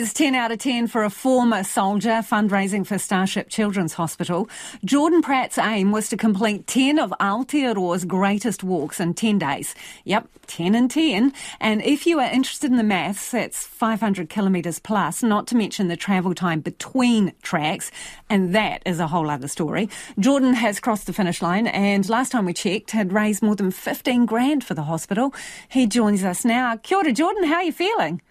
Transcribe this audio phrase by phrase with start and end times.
[0.00, 4.48] It's 10 out of 10 for a former soldier fundraising for Starship Children's Hospital.
[4.82, 9.74] Jordan Pratt's aim was to complete 10 of Aotearoa's greatest walks in 10 days.
[10.04, 11.34] Yep, 10 and 10.
[11.60, 15.88] And if you are interested in the maths, that's 500 kilometres plus, not to mention
[15.88, 17.90] the travel time between tracks.
[18.30, 19.90] And that is a whole other story.
[20.18, 23.70] Jordan has crossed the finish line and last time we checked had raised more than
[23.70, 25.34] 15 grand for the hospital.
[25.68, 26.78] He joins us now.
[26.78, 27.44] Kia ora, Jordan.
[27.44, 28.22] How are you feeling?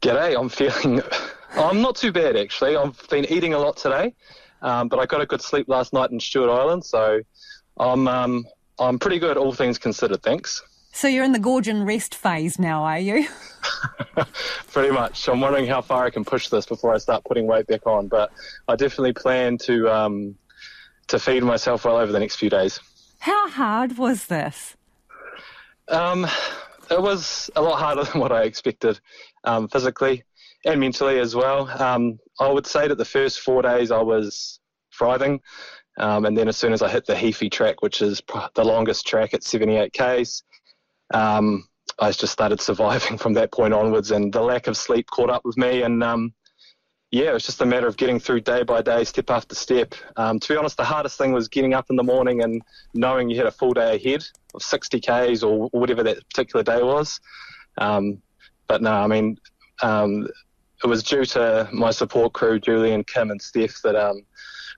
[0.00, 1.02] G'day, I'm feeling.
[1.52, 2.76] I'm not too bad actually.
[2.76, 4.14] I've been eating a lot today,
[4.62, 7.20] um, but I got a good sleep last night in Stewart Island, so
[7.76, 8.46] I'm um,
[8.78, 10.22] I'm pretty good, all things considered.
[10.22, 10.62] Thanks.
[10.92, 13.28] So you're in the gorge and rest phase now, are you?
[14.72, 15.28] pretty much.
[15.28, 18.08] I'm wondering how far I can push this before I start putting weight back on,
[18.08, 18.32] but
[18.68, 20.34] I definitely plan to um,
[21.08, 22.80] to feed myself well over the next few days.
[23.18, 24.76] How hard was this?
[25.88, 26.26] Um,
[26.90, 29.00] it was a lot harder than what I expected
[29.44, 30.24] um, physically
[30.64, 31.68] and mentally as well.
[31.82, 34.60] Um, I would say that the first four days I was
[34.96, 35.40] thriving.
[35.98, 38.22] Um, and then as soon as I hit the Heaphy track, which is
[38.54, 40.42] the longest track at 78 Ks,
[41.12, 41.66] um,
[41.98, 44.10] I just started surviving from that point onwards.
[44.10, 45.82] And the lack of sleep caught up with me.
[45.82, 46.34] And um,
[47.10, 49.94] yeah, it was just a matter of getting through day by day, step after step.
[50.16, 52.62] Um, to be honest, the hardest thing was getting up in the morning and
[52.94, 56.82] knowing you had a full day ahead of 60 Ks or whatever that particular day
[56.82, 57.20] was.
[57.78, 58.22] Um,
[58.68, 59.38] but no, I mean,
[59.82, 60.28] um,
[60.84, 64.22] it was due to my support crew, Julian, Kim, and Steph, that um,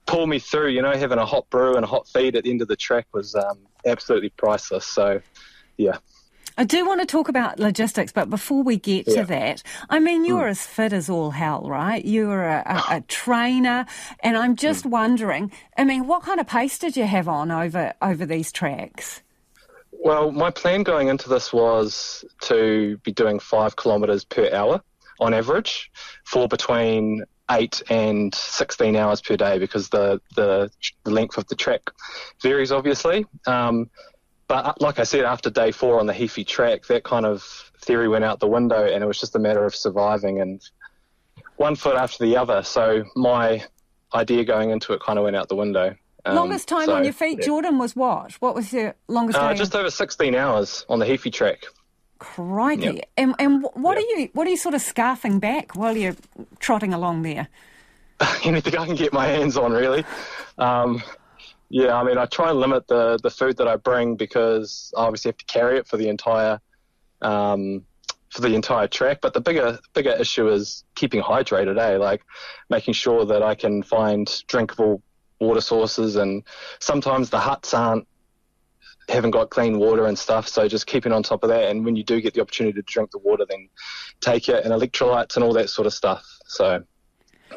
[0.07, 0.69] pulled me through.
[0.69, 2.75] You know, having a hot brew and a hot feed at the end of the
[2.75, 4.87] track was um, absolutely priceless.
[4.87, 5.21] So,
[5.77, 5.97] yeah.
[6.57, 9.21] I do want to talk about logistics, but before we get yeah.
[9.21, 10.51] to that, I mean, you're mm.
[10.51, 12.03] as fit as all hell, right?
[12.03, 13.85] You're a, a, a trainer,
[14.19, 14.91] and I'm just mm.
[14.91, 15.51] wondering.
[15.77, 19.21] I mean, what kind of pace did you have on over over these tracks?
[19.91, 24.81] Well, my plan going into this was to be doing five kilometres per hour
[25.19, 25.91] on average
[26.25, 30.69] for between eight and 16 hours per day because the, the,
[31.03, 31.89] the length of the track
[32.41, 33.25] varies, obviously.
[33.45, 33.89] Um,
[34.47, 37.43] but uh, like I said, after day four on the Heaphy track, that kind of
[37.79, 40.61] theory went out the window and it was just a matter of surviving and
[41.57, 42.63] one foot after the other.
[42.63, 43.63] So my
[44.13, 45.95] idea going into it kind of went out the window.
[46.25, 47.45] Um, longest time so, on your feet, yeah.
[47.45, 48.33] Jordan, was what?
[48.33, 51.65] What was your longest uh, Just over 16 hours on the Heaphy track.
[52.19, 52.83] Crikey!
[52.83, 53.09] Yep.
[53.17, 54.05] And, and what yep.
[54.05, 56.15] are you what are you sort of scarfing back while you're
[56.59, 57.49] trotting along there?
[58.45, 60.05] Anything I can get my hands on, really.
[60.57, 61.03] Um,
[61.73, 65.05] yeah, I mean, I try and limit the the food that I bring because I
[65.05, 66.59] obviously have to carry it for the entire
[67.23, 67.83] um,
[68.29, 69.21] for the entire track.
[69.21, 71.97] But the bigger bigger issue is keeping hydrated, eh?
[71.97, 72.21] Like
[72.69, 75.01] making sure that I can find drinkable
[75.39, 76.43] water sources, and
[76.79, 78.07] sometimes the huts aren't
[79.09, 80.47] haven't got clean water and stuff.
[80.47, 82.83] So just keeping on top of that, and when you do get the opportunity to
[82.83, 83.67] drink the water, then
[84.21, 86.23] take it and electrolytes and all that sort of stuff.
[86.45, 86.83] So,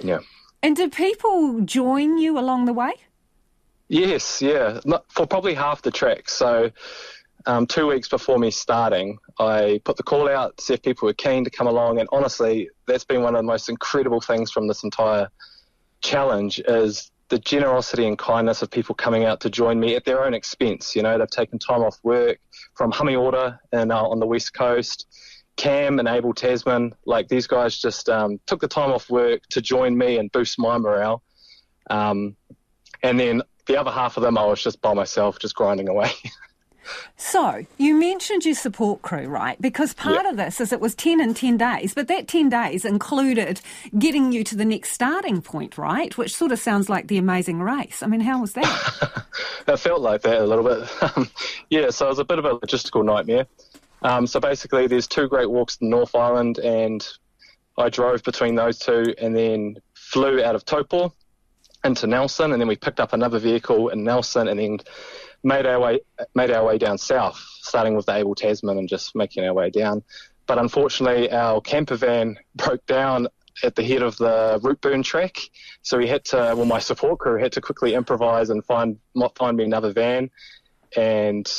[0.00, 0.20] yeah.
[0.62, 2.94] And do people join you along the way?
[3.88, 6.28] Yes, yeah, for probably half the track.
[6.28, 6.70] So.
[7.48, 11.14] Um, two weeks before me starting, I put the call out, see if people were
[11.14, 14.66] keen to come along, and honestly, that's been one of the most incredible things from
[14.66, 15.28] this entire
[16.00, 20.24] challenge is the generosity and kindness of people coming out to join me at their
[20.24, 20.94] own expense.
[20.94, 22.38] You know, they've taken time off work
[22.74, 25.06] from Hummy Order and uh, on the west coast.
[25.56, 29.60] Cam and Abel Tasman, like these guys just um, took the time off work to
[29.60, 31.22] join me and boost my morale.
[31.90, 32.36] Um,
[33.02, 36.10] and then the other half of them, I was just by myself, just grinding away.
[37.16, 39.60] So, you mentioned your support crew, right?
[39.60, 40.32] Because part yep.
[40.32, 43.60] of this is it was 10 and 10 days, but that 10 days included
[43.98, 46.16] getting you to the next starting point, right?
[46.16, 48.02] Which sort of sounds like the amazing race.
[48.02, 49.24] I mean, how was that?
[49.66, 51.02] it felt like that a little bit.
[51.02, 51.30] Um,
[51.70, 53.46] yeah, so it was a bit of a logistical nightmare.
[54.02, 57.06] Um, so basically, there's two great walks in North Island, and
[57.78, 61.12] I drove between those two and then flew out of Taupo
[61.86, 64.78] into Nelson, and then we picked up another vehicle in Nelson, and then
[65.42, 66.00] made our way
[66.34, 69.70] made our way down south, starting with the Abel Tasman and just making our way
[69.70, 70.02] down.
[70.46, 73.28] But unfortunately, our camper van broke down
[73.62, 75.38] at the head of the Routeburn track,
[75.82, 76.54] so we had to.
[76.56, 78.98] Well, my support crew had to quickly improvise and find
[79.36, 80.30] find me another van,
[80.96, 81.50] and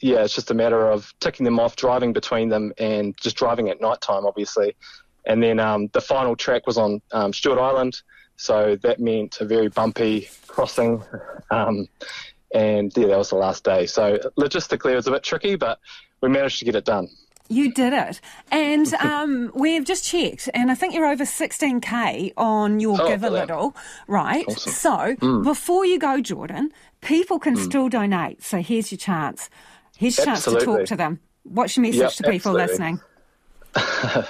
[0.00, 3.68] yeah, it's just a matter of ticking them off, driving between them, and just driving
[3.68, 4.76] at night time, obviously.
[5.26, 8.00] And then um, the final track was on um, Stewart Island,
[8.38, 11.02] so that meant a very bumpy crossing.
[11.50, 11.88] Um,
[12.54, 13.86] and yeah, that was the last day.
[13.86, 15.80] So logistically, it was a bit tricky, but
[16.22, 17.08] we managed to get it done.
[17.48, 18.20] You did it.
[18.50, 23.24] And um, we've just checked, and I think you're over 16K on your oh, Give
[23.24, 23.74] a Little,
[24.06, 24.46] right?
[24.46, 24.72] Awesome.
[24.72, 25.42] So mm.
[25.42, 26.70] before you go, Jordan,
[27.00, 27.64] people can mm.
[27.64, 28.42] still donate.
[28.42, 29.50] So here's your chance.
[29.96, 31.18] Here's your chance to talk to them.
[31.42, 32.66] What's your message yep, to people absolutely.
[32.66, 33.00] listening?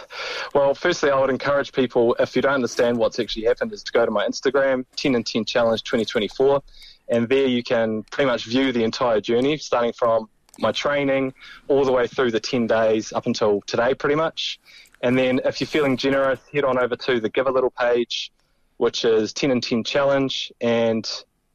[0.54, 3.92] well, firstly, I would encourage people, if you don't understand what's actually happened, is to
[3.92, 6.62] go to my Instagram, 10 and 10 Challenge 2024,
[7.08, 11.32] and there you can pretty much view the entire journey, starting from my training
[11.68, 14.58] all the way through the 10 days up until today, pretty much.
[15.00, 18.32] And then if you're feeling generous, head on over to the Give a Little page,
[18.78, 21.08] which is 10 and 10 Challenge, and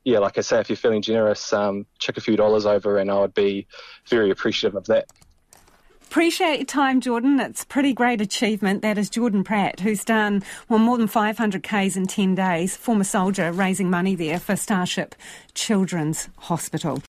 [0.06, 3.20] yeah, like I say, if you're feeling generous, um, a few dollars over, and I
[3.20, 3.68] would be
[4.08, 5.06] very appreciative of that.
[6.14, 7.40] Appreciate your time, Jordan.
[7.40, 8.84] It's a pretty great achievement.
[8.84, 13.04] That is Jordan Pratt, who's done well more than 500 Ks in 10 days, former
[13.04, 15.16] soldier raising money there for Starship
[15.56, 17.02] Children's Hospital.